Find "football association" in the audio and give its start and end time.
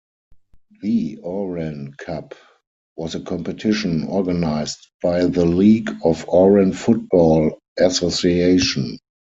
6.73-8.97